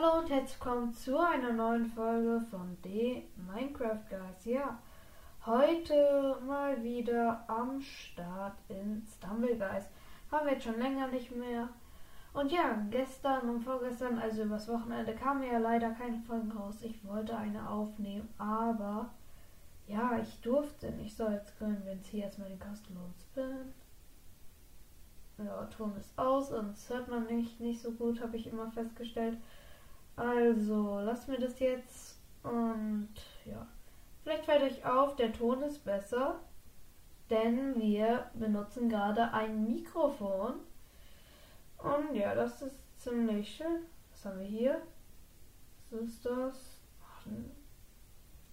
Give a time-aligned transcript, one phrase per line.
[0.00, 4.44] Hallo und herzlich willkommen zu einer neuen Folge von D Minecraft Guys.
[4.46, 4.78] Ja,
[5.44, 9.90] heute mal wieder am Start in Stumble Guys.
[10.30, 11.68] Haben wir jetzt schon länger nicht mehr.
[12.32, 16.76] Und ja, gestern und vorgestern, also übers Wochenende, kamen ja leider keine Folgen raus.
[16.80, 19.10] Ich wollte eine aufnehmen, aber
[19.86, 21.14] ja, ich durfte nicht.
[21.14, 23.74] So, jetzt können wir jetzt hier erstmal den kostenlosen Spin.
[25.44, 28.70] Ja, Ton ist aus und das hört man nicht, nicht so gut, habe ich immer
[28.70, 29.36] festgestellt.
[30.16, 33.14] Also, lasst mir das jetzt und
[33.44, 33.66] ja.
[34.22, 36.40] Vielleicht fällt euch auf, der Ton ist besser,
[37.30, 40.54] denn wir benutzen gerade ein Mikrofon.
[41.78, 43.86] Und ja, das ist ziemlich schön.
[44.12, 44.82] Was haben wir hier?
[45.90, 46.78] Was ist das?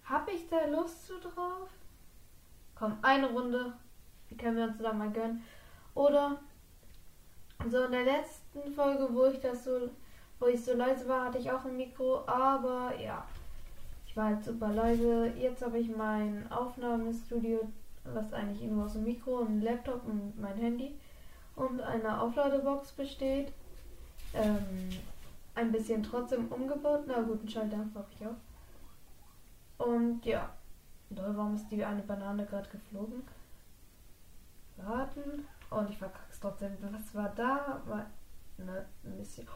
[0.06, 1.70] Hab ich da Lust zu drauf?
[2.76, 3.74] Komm, eine Runde.
[4.30, 5.44] Die können wir uns da mal gönnen.
[5.94, 6.40] Oder
[7.70, 9.90] so in der letzten Folge, wo ich das so,
[10.40, 13.26] wo ich so leise war, hatte ich auch ein Mikro, aber ja,
[14.06, 15.28] ich war halt super leise.
[15.38, 17.68] Jetzt habe ich mein Aufnahmestudio,
[18.04, 20.96] was eigentlich nur aus dem Mikro, einem Laptop und mein Handy
[21.56, 23.52] und einer Aufladebox besteht.
[24.34, 24.90] Ähm,
[25.56, 27.04] ein bisschen trotzdem umgebaut.
[27.08, 29.88] Na gut, einen Schalldämpfer habe ich auch.
[29.88, 30.50] Und ja.
[31.10, 33.24] Warum ist die eine Banane gerade geflogen?
[34.76, 35.46] Warten.
[35.70, 36.78] Und ich verkack's trotzdem.
[36.82, 37.82] Was war da?
[37.86, 38.06] War
[38.60, 39.48] eine Mission.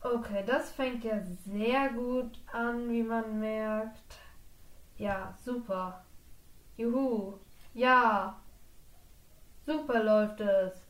[0.00, 4.18] Okay, das fängt ja sehr gut an, wie man merkt.
[4.96, 6.04] Ja, super.
[6.76, 7.34] Juhu.
[7.74, 8.40] Ja.
[9.66, 10.86] Super läuft es.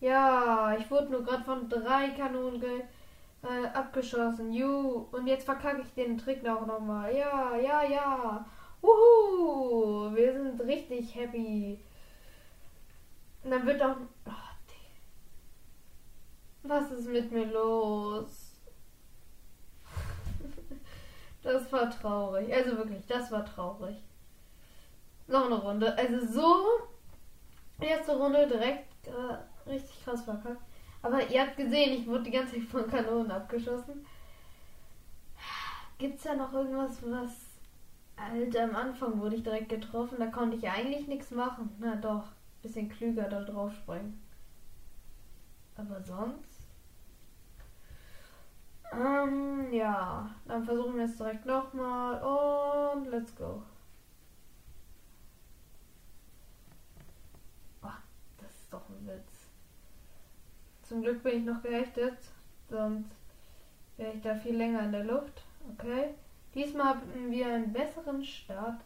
[0.00, 4.52] Ja, ich wurde nur gerade von drei Kanonen äh, abgeschossen.
[4.52, 5.06] Juhu.
[5.12, 7.14] Und jetzt verkacke ich den Trick auch nochmal.
[7.16, 8.44] Ja, ja, ja.
[8.82, 10.14] Uhu.
[10.14, 11.78] Wir sind richtig happy.
[13.44, 13.96] Und dann wird auch.
[14.26, 14.32] Oh,
[16.64, 18.47] was ist mit mir los?
[21.48, 22.52] Das war traurig.
[22.52, 23.96] Also wirklich, das war traurig.
[25.26, 25.96] Noch eine Runde.
[25.96, 26.66] Also so.
[27.80, 30.62] Erste Runde direkt äh, richtig krass verkackt.
[31.00, 34.04] Aber ihr habt gesehen, ich wurde die ganze Zeit von Kanonen abgeschossen.
[35.98, 37.46] Gibt's da noch irgendwas, was.
[38.16, 41.70] Alter, am Anfang wurde ich direkt getroffen, da konnte ich eigentlich nichts machen.
[41.78, 42.24] Na doch
[42.62, 44.20] bisschen klüger da drauf springen.
[45.76, 46.47] Aber sonst?
[48.92, 50.30] Ähm, ja.
[50.46, 53.62] Dann versuchen wir es direkt nochmal und let's go.
[57.82, 57.88] Oh,
[58.40, 59.50] das ist doch ein Witz.
[60.82, 62.16] Zum Glück bin ich noch gehechtet,
[62.70, 63.10] sonst
[63.98, 65.42] wäre ich da viel länger in der Luft.
[65.72, 66.14] Okay.
[66.54, 68.80] Diesmal haben wir einen besseren Start.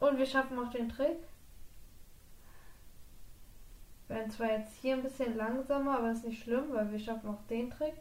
[0.00, 1.18] Und wir schaffen auch den Trick.
[4.08, 7.28] Wir werden zwar jetzt hier ein bisschen langsamer, aber ist nicht schlimm, weil wir schaffen
[7.28, 7.94] auch den Trick.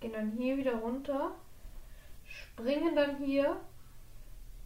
[0.00, 1.30] Gehen dann hier wieder runter.
[2.24, 3.56] Springen dann hier.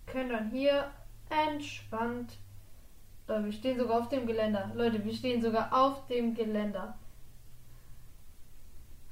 [0.06, 0.90] Können dann hier
[1.28, 2.38] entspannt.
[3.28, 4.70] Leute, wir stehen sogar auf dem Geländer.
[4.74, 6.96] Leute, wir stehen sogar auf dem Geländer.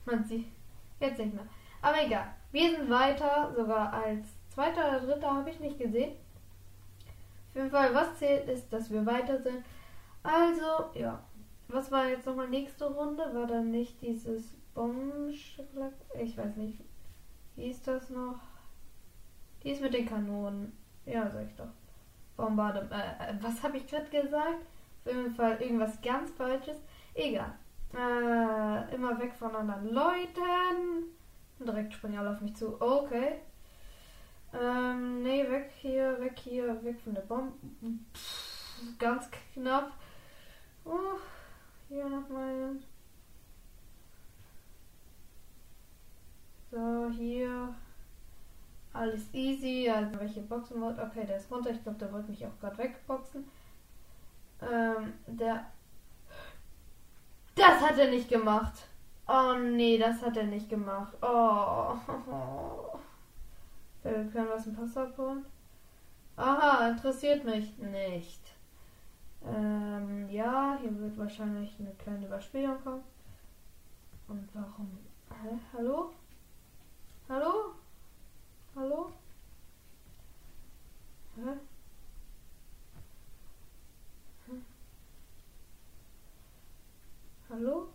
[0.06, 0.47] Man sieht.
[1.00, 1.47] Jetzt nicht mehr.
[1.82, 2.28] Aber egal.
[2.53, 6.12] Wir sind weiter, sogar als zweiter oder dritter habe ich nicht gesehen.
[7.50, 9.65] Auf jeden Fall, was zählt, ist, dass wir weiter sind.
[10.25, 11.23] Also, ja.
[11.69, 13.23] Was war jetzt nochmal nächste Runde?
[13.35, 15.93] War dann nicht dieses Bombenschlag?
[16.21, 16.81] Ich weiß nicht.
[17.57, 18.41] Wie ist das noch?
[19.63, 20.77] Die ist mit den Kanonen.
[21.07, 21.69] Ja, sag ich doch.
[22.37, 22.91] Bombardem.
[22.91, 24.67] Äh, äh was habe ich gerade gesagt?
[25.05, 26.79] Auf jeden Fall irgendwas ganz Falsches.
[27.15, 27.55] Egal.
[27.93, 31.05] Äh, immer weg von anderen Leuten.
[31.61, 32.81] Direkt springen alle auf mich zu.
[32.81, 33.41] Okay.
[34.53, 37.53] Ähm, nee, weg hier, weg hier, weg von der Bombe.
[38.99, 39.93] Ganz knapp.
[40.84, 41.19] Oh,
[41.89, 42.77] hier nochmal.
[46.71, 47.75] So, hier.
[48.93, 49.89] Alles easy.
[49.89, 50.99] Also welche Boxen wollt.
[50.99, 51.71] Okay, der ist runter.
[51.71, 53.45] Ich glaube, der wollte mich auch gerade wegboxen.
[54.62, 55.67] Ähm, der.
[57.55, 58.89] Das hat er nicht gemacht.
[59.27, 61.15] Oh nee, das hat er nicht gemacht.
[61.22, 61.95] Oh.
[64.03, 65.47] Wir können was im Pass abholen.
[66.36, 68.53] Aha, interessiert mich nicht.
[69.47, 73.05] Ähm, ja, hier wird wahrscheinlich eine kleine Überspielung kommen.
[74.29, 74.99] Und warum?
[75.31, 75.59] Hä?
[75.73, 76.13] Hallo?
[77.29, 77.75] Hallo?
[78.75, 79.13] Hallo?
[81.37, 81.53] Hä?
[87.51, 87.89] Hallo?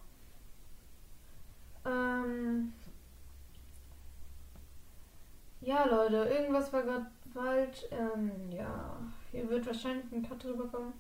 [1.85, 2.73] Ähm.
[5.61, 7.85] Ja, Leute, irgendwas war gerade falsch.
[7.91, 8.97] Ähm, ja.
[9.31, 10.93] Hier wird wahrscheinlich ein Cut drüber kommen.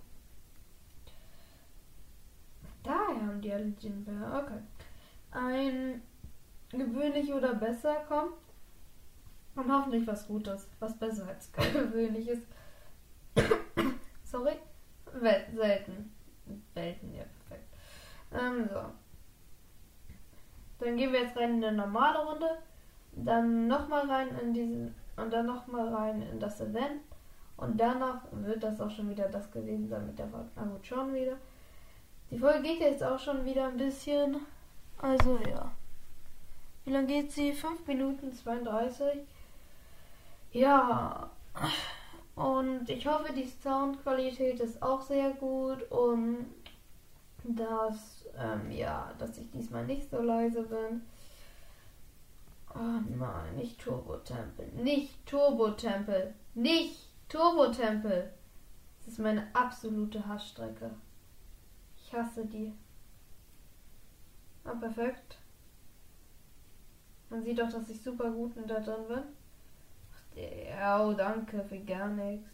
[3.27, 4.43] Haben die alle den Bär.
[4.43, 4.59] Okay.
[5.31, 6.01] Ein
[6.69, 8.33] gewöhnlich oder besser kommt.
[9.55, 12.43] Und hoffentlich was Gutes, was besser als gewöhnlich ist.
[14.23, 14.53] Sorry.
[15.13, 16.11] Wel selten.
[16.73, 17.67] Welten, ja, perfekt.
[18.31, 18.81] Ähm, so.
[20.79, 22.49] Dann gehen wir jetzt rein in eine normale Runde.
[23.11, 24.95] Dann nochmal rein in diesen.
[25.17, 27.01] Und dann nochmal rein in das Event.
[27.57, 30.47] Und danach wird das auch schon wieder das gewesen sein mit der Folge.
[30.55, 31.37] Na gut, schon wieder.
[32.31, 34.37] Die Folge geht jetzt auch schon wieder ein bisschen.
[34.99, 35.71] Also ja.
[36.85, 37.53] Wie lange geht sie?
[37.53, 39.19] 5 Minuten 32.
[40.51, 41.29] Ja.
[42.35, 46.45] Und ich hoffe, die Soundqualität ist auch sehr gut und
[47.43, 51.01] dass, ähm, ja, dass ich diesmal nicht so leise bin.
[52.73, 54.67] Oh nein, nicht Turbo-Tempel.
[54.81, 56.33] Nicht Turbo-Tempel.
[56.53, 56.97] Nicht
[57.27, 58.31] Turbo-Tempel.
[58.99, 60.91] Das ist meine absolute Hassstrecke.
[62.09, 62.73] Ich hasse die.
[64.63, 65.37] Ah, perfekt.
[67.29, 70.43] Man sieht doch, dass ich super gut da drin bin.
[70.43, 72.49] Ja, oh, danke für gar nichts.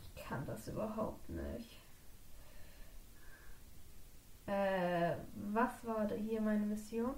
[0.00, 1.82] Ich kann das überhaupt nicht.
[4.46, 7.14] Äh, was war hier meine Mission?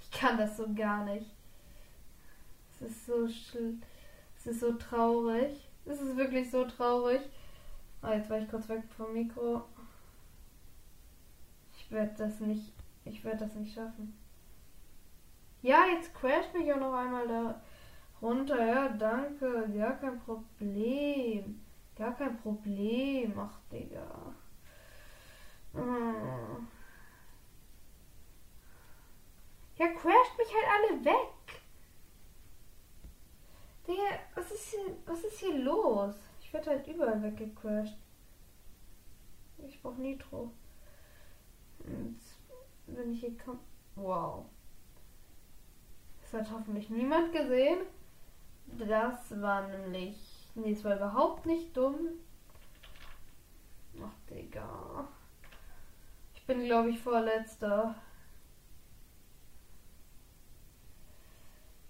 [0.00, 1.30] Ich kann das so gar nicht.
[2.70, 3.82] Es ist so schlimm.
[4.46, 5.68] Es ist so traurig.
[5.86, 7.20] Es ist wirklich so traurig.
[8.00, 9.64] Ah, jetzt war ich kurz weg vom Mikro.
[11.76, 12.72] Ich werde das nicht.
[13.04, 14.16] Ich werde das nicht schaffen.
[15.62, 17.60] Ja, jetzt crasht mich auch noch einmal da
[18.22, 18.64] runter.
[18.64, 19.68] Ja, danke.
[19.76, 21.60] Gar kein Problem.
[21.96, 23.36] Gar kein Problem.
[23.36, 24.32] Ach, Digga.
[25.72, 26.68] Hm.
[29.74, 31.45] Ja, crasht mich halt alle weg.
[33.86, 34.02] Digga,
[34.34, 36.14] was ist hier, was ist hier los?
[36.40, 37.96] Ich werde halt überall weggecrashed.
[39.58, 40.50] Ich brauche Nitro.
[41.78, 42.20] Und
[42.86, 43.60] wenn ich hier komme.
[43.94, 44.46] Wow.
[46.22, 47.80] Das hat hoffentlich niemand gesehen.
[48.66, 50.48] Das war nämlich.
[50.54, 52.08] Nee, es war überhaupt nicht dumm.
[54.02, 55.06] Ach, Digga.
[56.34, 57.94] Ich bin, glaube ich, vorletzter.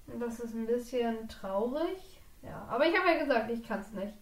[0.06, 2.20] Das ist ein bisschen traurig.
[2.42, 4.14] Ja, aber ich habe ja gesagt, ich kann es nicht.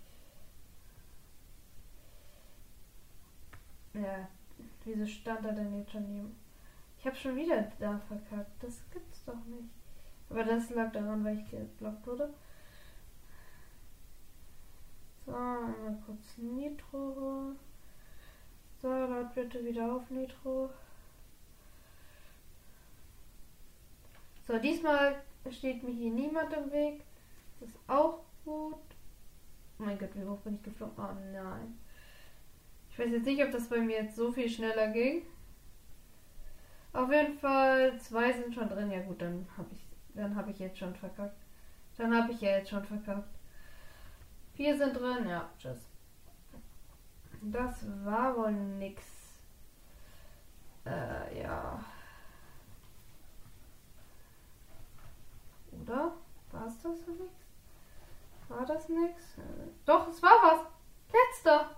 [3.93, 4.29] Ja,
[4.85, 6.25] wieso stand er denn jetzt schon hier?
[6.99, 8.63] Ich habe schon wieder da verkackt.
[8.63, 9.69] Das gibt's doch nicht.
[10.31, 12.33] Aber das lag daran, weil ich geblockt wurde.
[15.27, 17.53] So, einmal kurz Nitro.
[18.81, 20.71] So, lad bitte wieder auf Nitro.
[24.47, 27.03] So, diesmal steht mir hier niemand im Weg.
[27.61, 28.75] Das ist auch gut.
[29.79, 30.95] Oh mein Gott, wie hoch bin ich geflogen?
[30.97, 31.79] Oh nein.
[32.91, 35.23] Ich weiß jetzt nicht, ob das bei mir jetzt so viel schneller ging.
[36.93, 38.91] Auf jeden Fall, zwei sind schon drin.
[38.91, 41.37] Ja gut, dann habe ich, dann habe ich jetzt schon verkackt.
[41.97, 43.35] Dann habe ich ja jetzt schon verkackt.
[44.55, 45.89] Vier sind drin, ja, tschüss.
[47.43, 49.03] Das war wohl nix.
[50.87, 51.85] Äh, ja.
[55.73, 56.13] Oder?
[56.53, 57.35] War es das für nix?
[58.49, 59.37] War das nix?
[59.85, 60.61] Doch, es war was.
[61.13, 61.71] Letzter.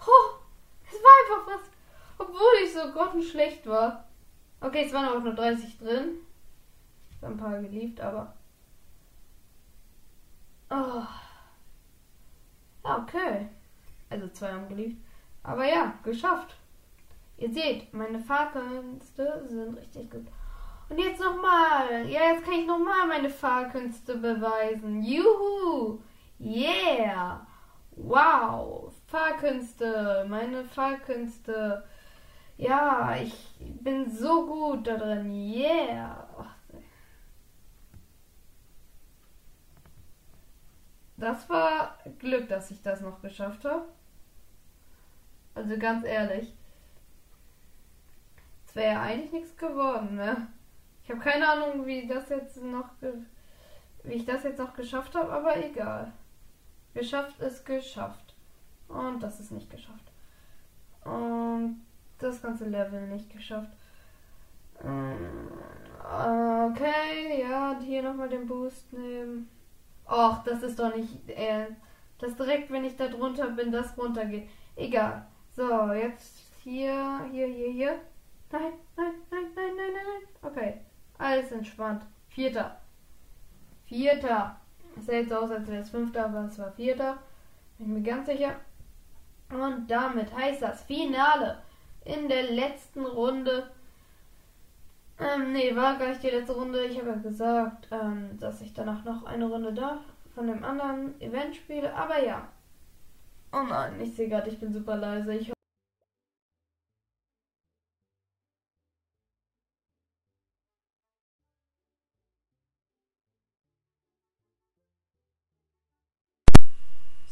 [0.00, 0.38] Oh,
[0.86, 1.70] es war einfach was.
[2.18, 4.04] Obwohl ich so grottenschlecht war.
[4.60, 6.18] Okay, es waren aber nur 30 drin.
[7.22, 8.34] Habe ein paar geliebt, aber.
[10.70, 11.02] Oh.
[12.82, 13.48] Okay.
[14.10, 15.04] Also zwei haben geliebt.
[15.42, 16.56] Aber ja, geschafft.
[17.36, 20.26] Ihr seht, meine Fahrkünste sind richtig gut.
[20.88, 22.08] Und jetzt nochmal.
[22.08, 25.02] Ja, jetzt kann ich nochmal meine Fahrkünste beweisen.
[25.02, 26.00] Juhu.
[26.40, 27.46] Yeah.
[27.92, 28.92] Wow.
[29.06, 30.26] Fahrkünste.
[30.28, 31.84] Meine Fahrkünste.
[32.56, 35.32] Ja, ich bin so gut da drin.
[35.32, 36.26] Yeah.
[41.16, 43.86] Das war Glück, dass ich das noch geschafft habe.
[45.54, 46.54] Also ganz ehrlich.
[48.66, 50.46] Es wäre ja eigentlich nichts geworden, ne?
[51.02, 52.90] Ich habe keine Ahnung, wie das jetzt noch
[54.04, 56.12] wie ich das jetzt noch geschafft habe, aber egal.
[56.94, 58.34] Geschafft ist geschafft.
[58.88, 60.12] Und das ist nicht geschafft.
[61.04, 61.84] Und
[62.18, 63.70] das ganze Level nicht geschafft.
[64.82, 65.48] Mm,
[66.02, 69.48] okay, ja, hier nochmal den Boost nehmen.
[70.06, 71.28] Och, das ist doch nicht.
[71.28, 71.66] Äh,
[72.18, 74.48] das direkt, wenn ich da drunter bin, das runtergeht.
[74.76, 75.26] Egal.
[75.54, 78.00] So, jetzt hier, hier, hier, hier.
[78.50, 80.50] Nein, nein, nein, nein, nein, nein, nein.
[80.50, 80.80] Okay.
[81.18, 82.04] Alles entspannt.
[82.28, 82.80] Vierter.
[83.86, 84.60] Vierter.
[84.98, 87.18] Es sah jetzt aus, als wäre es fünfter, aber es war vierter.
[87.78, 88.56] Bin mir ganz sicher.
[89.50, 91.58] Und damit heißt das Finale.
[92.04, 93.70] in der letzten Runde.
[95.20, 96.84] Ähm, nee, war gar nicht die letzte Runde.
[96.86, 99.98] Ich habe ja gesagt, ähm, dass ich danach noch eine Runde da
[100.34, 101.94] von dem anderen Event spiele.
[101.94, 102.48] Aber ja.
[103.52, 105.34] Oh nein, ich sehe gerade, ich bin super leise.
[105.34, 105.52] Ich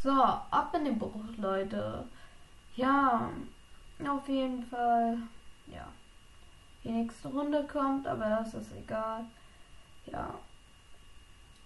[0.07, 2.05] So, ab in den Bruch, Leute.
[2.77, 3.29] Ja,
[4.09, 5.19] auf jeden Fall.
[5.67, 5.89] Ja.
[6.85, 9.25] Die nächste Runde kommt, aber das ist egal.
[10.05, 10.33] Ja.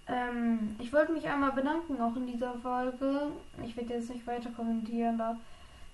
[0.09, 3.31] Ähm, ich wollte mich einmal bedanken, auch in dieser Folge.
[3.63, 5.37] Ich werde jetzt nicht weiter kommentieren da.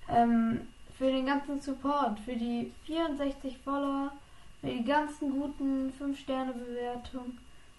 [0.09, 4.12] Ähm, für den ganzen Support, für die 64 Follower,
[4.61, 7.38] für die ganzen guten 5-Sterne-Bewertungen,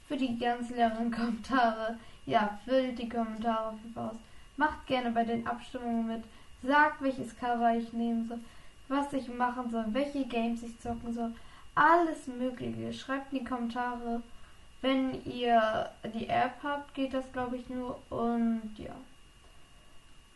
[0.09, 1.97] für die ganzen leeren Kommentare.
[2.25, 4.19] Ja, füllt die Kommentare auf Faust.
[4.57, 6.23] Macht gerne bei den Abstimmungen mit.
[6.63, 8.39] Sagt, welches Cover ich nehmen soll,
[8.87, 11.31] was ich machen soll, welche Games ich zocken soll.
[11.75, 12.91] Alles Mögliche.
[12.91, 14.21] Schreibt in die Kommentare.
[14.81, 17.99] Wenn ihr die App habt, geht das glaube ich nur.
[18.09, 18.95] Und ja.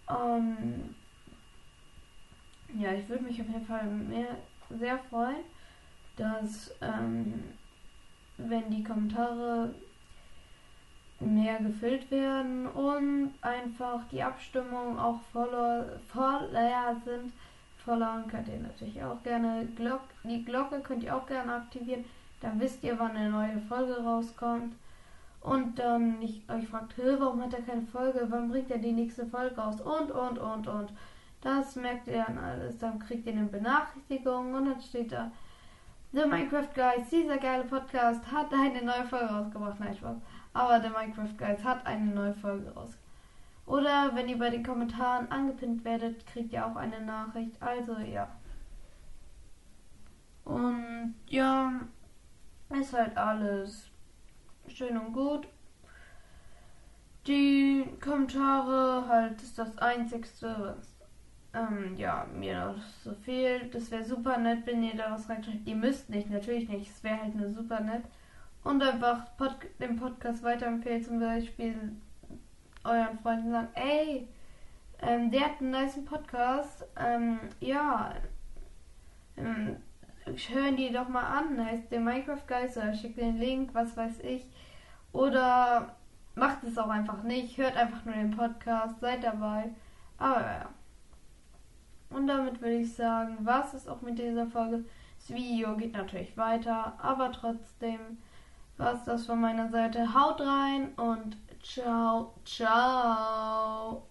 [0.08, 0.96] Um,
[2.78, 4.38] ja, ich würde mich auf jeden Fall mehr,
[4.70, 5.44] sehr freuen,
[6.18, 7.44] dass ähm,
[8.38, 9.74] wenn die Kommentare
[11.22, 17.32] mehr gefüllt werden und einfach die Abstimmung auch voller, voller sind.
[17.86, 22.06] Voller könnt ihr natürlich auch gerne Glock, die Glocke könnt ihr auch gerne aktivieren.
[22.42, 24.76] Dann wisst ihr, wann eine neue Folge rauskommt.
[25.42, 28.28] Und dann nicht euch fragt, warum hat er keine Folge?
[28.30, 29.82] Wann bringt er die nächste Folge raus?
[29.82, 30.94] Und, und, und, und.
[31.42, 32.78] Das merkt ihr dann alles.
[32.78, 35.32] Dann kriegt ihr eine Benachrichtigung und dann steht da,
[36.14, 39.80] The Minecraft Guys, dieser geile Podcast hat eine neue Folge rausgebracht.
[39.80, 40.18] Nein, Spaß.
[40.52, 42.98] Aber der Minecraft Guys hat eine neue Folge raus.
[43.66, 47.56] Oder wenn ihr bei den Kommentaren angepinnt werdet, kriegt ihr auch eine Nachricht.
[47.62, 48.28] Also ja.
[50.44, 51.80] Und ja,
[52.72, 53.90] ist halt alles
[54.68, 55.48] schön und gut.
[57.26, 61.01] Die Kommentare halt ist das einzigste, was
[61.54, 63.74] ähm, ja, mir noch so fehlt.
[63.76, 65.68] Das wäre super nett, wenn ihr da was reinschreibt.
[65.68, 66.90] Ihr müsst nicht, natürlich nicht.
[66.90, 68.04] Es wäre halt nur super nett.
[68.64, 71.76] Und einfach Pod den Podcast weiterempfehlen, zum Beispiel.
[72.84, 74.28] Euren Freunden sagen, ey,
[75.02, 78.14] ähm, der hat einen nice Podcast, ähm, ja,
[79.38, 79.78] ähm,
[80.26, 84.46] hören die doch mal an, heißt der Minecraft Geister, schickt den Link, was weiß ich,
[85.12, 85.96] oder
[86.36, 89.70] macht es auch einfach nicht, hört einfach nur den Podcast, seid dabei,
[90.18, 90.70] aber ja.
[92.12, 94.84] Und damit würde ich sagen, was ist auch mit dieser Folge?
[95.18, 98.00] Das Video geht natürlich weiter, aber trotzdem
[98.78, 100.14] war's das von meiner Seite.
[100.14, 104.04] Haut rein und ciao, ciao.